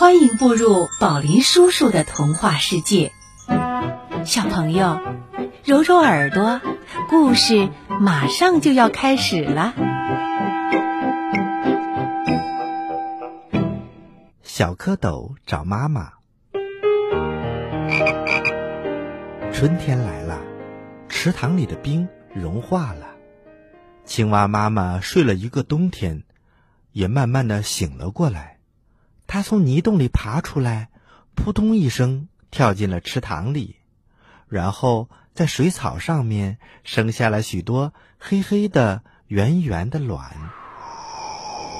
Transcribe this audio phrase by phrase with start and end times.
[0.00, 3.12] 欢迎步入宝林叔叔的童话世界，
[4.24, 4.98] 小朋友，
[5.62, 6.62] 揉揉耳朵，
[7.10, 7.68] 故事
[8.00, 9.74] 马上就要开始了。
[14.42, 16.12] 小蝌蚪找妈妈。
[19.52, 20.40] 春天来了，
[21.10, 23.06] 池塘里的冰融化了，
[24.06, 26.22] 青蛙妈妈睡了一个冬天，
[26.92, 28.59] 也慢慢的醒了过来。
[29.32, 30.88] 它从泥洞里爬出来，
[31.36, 33.76] 扑通一声跳进了池塘里，
[34.48, 40.34] 然后在水草上面生下了许多黑黑的、圆圆的卵。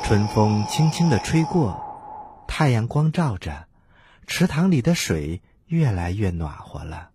[0.04, 3.66] 春风轻轻的吹过，太阳光照着，
[4.28, 7.10] 池塘里的水越来越暖和了。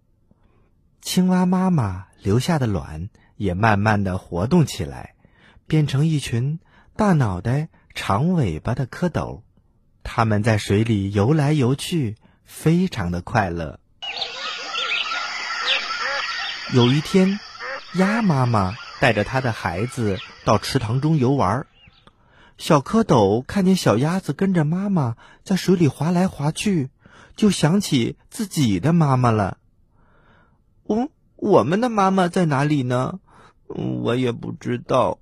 [1.02, 5.16] 青蛙妈妈留下的卵也慢慢的活动起来，
[5.66, 6.60] 变成一群
[6.98, 9.44] 大脑袋、长尾巴的蝌蚪。
[10.06, 12.16] 他们在水里游来游去，
[12.46, 13.80] 非常的快乐。
[16.74, 17.40] 有一天，
[17.96, 21.66] 鸭妈妈带着它的孩子到池塘中游玩。
[22.58, 26.92] 小蝌蚪看见小鸭子跟着妈妈在水里划来划去，
[27.36, 29.58] 就想起自己的妈妈了。
[30.84, 33.20] 哦，我们的妈妈在哪里呢？
[33.68, 35.20] 我也不知道。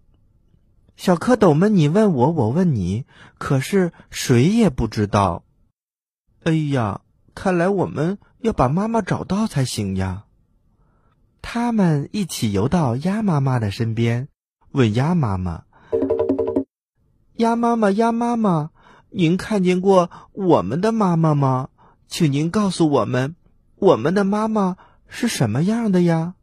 [0.96, 3.06] 小蝌蚪们，你问我，我问你，
[3.38, 5.44] 可是谁也不知道。
[6.44, 7.02] 哎呀，
[7.34, 10.26] 看来我们要把妈妈找到才行呀。
[11.42, 14.30] 他们一起游到鸭妈妈的身边，
[14.72, 15.64] 问鸭妈妈
[17.38, 18.70] ：“鸭妈妈，鸭妈妈，
[19.10, 21.70] 您看见过我们的妈妈吗？
[22.08, 23.36] 请您告诉我们，
[23.76, 24.78] 我们的妈妈
[25.08, 26.36] 是什么样的呀？”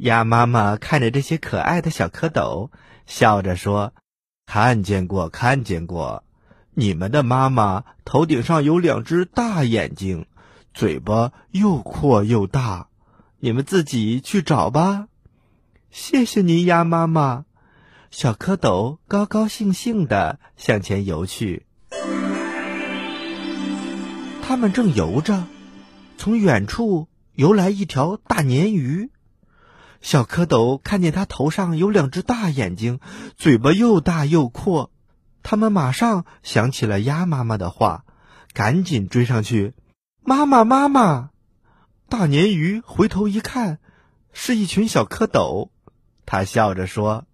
[0.00, 2.70] 鸭妈妈看着这些可爱的小蝌蚪。
[3.04, 3.92] 笑着说
[4.46, 6.24] ：“看见过，看见过，
[6.74, 10.26] 你们的妈妈头顶上有两只大眼睛，
[10.72, 12.88] 嘴巴又阔又大，
[13.40, 15.08] 你们自己去找吧。”
[15.90, 17.44] 谢谢您，鸭妈妈。
[18.10, 21.66] 小蝌蚪高高兴兴的向前游去。
[24.42, 25.44] 他们正游着，
[26.16, 29.10] 从远处游来一条大鲶鱼。
[30.00, 33.00] 小蝌蚪看见它头上有两只大眼睛，
[33.36, 34.90] 嘴巴又大又阔，
[35.42, 38.04] 他们马上想起了鸭妈妈的话，
[38.54, 39.74] 赶紧追上去。
[40.22, 41.30] 妈妈，妈妈！
[42.08, 43.78] 大鲶鱼回头一看，
[44.32, 45.68] 是一群小蝌蚪，
[46.24, 47.26] 他笑着说：“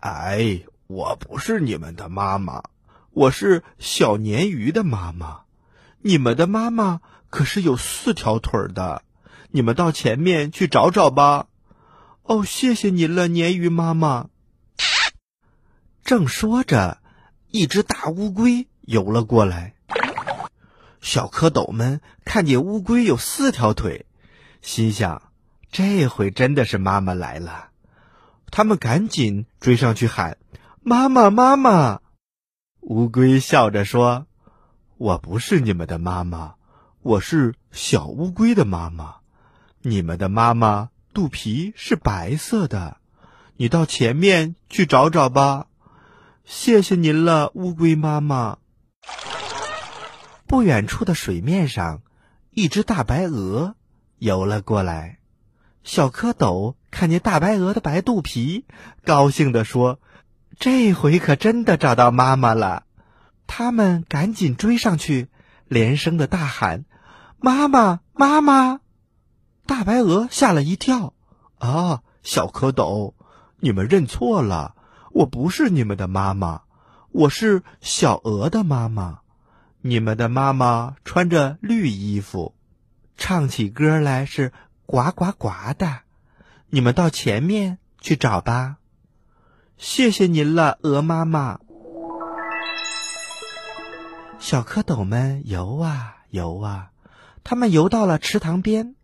[0.00, 2.64] 哎，我不是你们的妈妈，
[3.12, 5.42] 我是小鲶鱼的妈妈。
[6.00, 9.02] 你们的妈妈可是有四条腿的，
[9.50, 11.46] 你们到前面去找找吧。”
[12.28, 14.30] 哦，谢谢您了，鲶鱼妈妈。
[16.02, 16.98] 正说着，
[17.52, 19.74] 一只大乌龟游了过来。
[21.00, 24.06] 小蝌蚪们看见乌龟有四条腿，
[24.60, 25.22] 心想：
[25.70, 27.68] 这回真的是妈妈来了。
[28.50, 30.36] 他们赶紧追上去喊
[30.82, 32.00] ：“妈妈，妈妈！”
[32.82, 34.26] 乌龟笑着说
[34.98, 36.54] ：“我不是你们的妈妈，
[37.02, 39.18] 我是小乌龟的妈妈。
[39.82, 42.98] 你们的妈妈。”肚皮是白色的，
[43.56, 45.66] 你到前面去找找吧。
[46.44, 48.58] 谢谢您了，乌龟妈妈。
[50.46, 52.02] 不远处的水面上，
[52.50, 53.76] 一只大白鹅
[54.18, 55.18] 游了过来。
[55.84, 58.66] 小蝌蚪看见大白鹅的白肚皮，
[59.02, 59.98] 高兴地说
[60.60, 62.84] ：“这回可真的找到妈妈了。”
[63.48, 65.28] 他们赶紧追上去，
[65.66, 66.84] 连声的大喊
[67.40, 68.80] ：“妈妈，妈妈！”
[69.66, 71.12] 大白鹅吓了一跳，
[71.58, 73.14] 啊，小蝌蚪，
[73.58, 74.76] 你们认错了，
[75.10, 76.62] 我不是你们的妈妈，
[77.10, 79.20] 我是小鹅的妈妈。
[79.80, 82.54] 你们的妈妈穿着绿衣服，
[83.16, 84.52] 唱起歌来是
[84.84, 86.00] 呱呱呱的。
[86.70, 88.76] 你们到前面去找吧。
[89.76, 91.58] 谢谢您了，鹅妈妈。
[94.38, 96.90] 小蝌蚪们游啊游啊，
[97.42, 98.94] 他们游到了池塘边。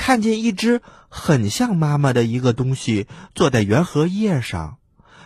[0.00, 0.80] 看见一只
[1.10, 4.78] 很像妈妈的一个东西坐在圆荷叶上，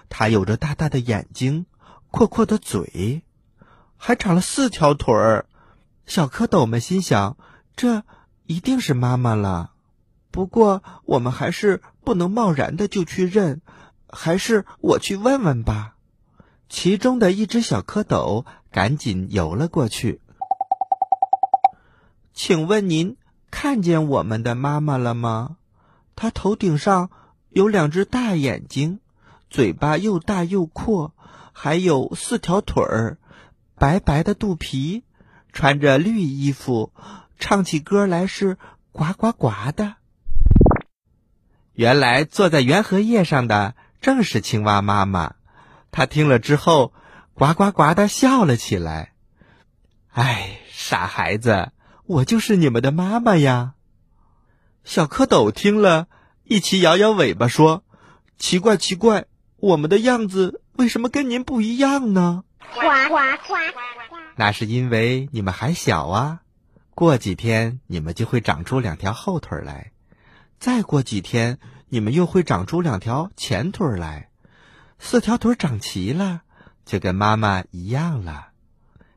[0.09, 1.67] 它有着大大的眼睛、
[2.11, 3.23] 阔阔的嘴，
[3.97, 5.47] 还长了四条腿儿。
[6.06, 7.37] 小蝌蚪们心想：
[7.76, 8.03] 这
[8.47, 9.71] 一定是妈妈了。
[10.32, 13.62] 不过我们还是不能贸然的就去认，
[14.09, 15.94] 还是我去问问吧。
[16.69, 20.20] 其中的一只小蝌蚪赶紧游了过去，
[22.35, 23.17] 请问您？
[23.55, 25.59] 看见我们的妈妈了吗？
[26.17, 27.11] 她头顶上
[27.51, 28.99] 有两只大眼睛，
[29.49, 31.15] 嘴巴又大又阔，
[31.53, 33.17] 还有四条腿儿。
[33.77, 35.05] 白白的肚皮，
[35.53, 36.93] 穿着绿衣服，
[37.39, 38.59] 唱起歌来是
[38.91, 39.95] 呱呱呱的。
[41.75, 45.37] 原来坐在圆荷叶上的正是青蛙妈妈，
[45.93, 46.93] 她听了之后，
[47.35, 49.12] 呱呱呱的笑了起来。
[50.11, 51.71] 哎，傻孩子，
[52.06, 53.75] 我就是你们的妈妈呀！
[54.85, 56.06] 小蝌蚪听了，
[56.45, 57.83] 一起摇摇尾巴说
[58.37, 59.25] ：“奇怪，奇怪，
[59.56, 63.17] 我们的样子为什么跟您不一样呢？”呱呱
[63.49, 63.55] 呱！
[64.37, 66.43] 那是因为你们还小啊，
[66.95, 69.93] 过几天你们就会长出两条后腿来。
[70.59, 71.59] 再过几天，
[71.89, 74.29] 你们又会长出两条前腿来，
[74.99, 76.43] 四条腿长齐了，
[76.85, 78.49] 就跟妈妈一样了。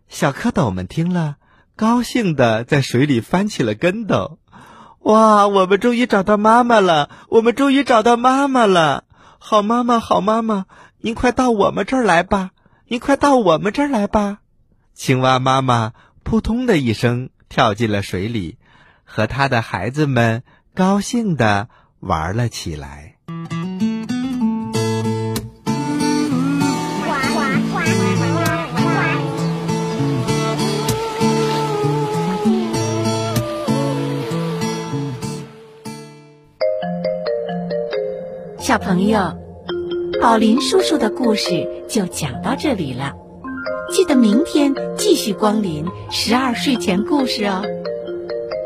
[0.08, 1.36] 小蝌蚪们听了，
[1.78, 4.40] 高兴的在水里翻起了跟斗。
[5.02, 7.10] 哇，我们终于找到妈妈了！
[7.30, 9.06] 我们终于找到妈妈了！
[9.38, 10.66] 好妈妈，好妈妈，
[11.00, 12.50] 您快到我们这儿来吧！
[12.88, 14.40] 您快到我们这儿来吧！
[14.96, 15.94] 青蛙妈妈
[16.24, 18.58] 扑通的一声跳进了水里，
[19.06, 20.44] 和他的孩子们。
[20.74, 21.70] 高兴的
[22.00, 23.17] 玩了起来。
[38.68, 39.34] 小朋友，
[40.22, 43.14] 宝林叔叔的故事就讲到这里了。
[43.94, 47.64] 记得明天继续光临十二睡前故事哦。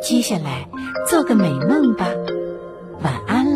[0.02, 0.68] 接下来。
[1.08, 2.08] 做个美梦吧，
[3.04, 3.51] 晚安。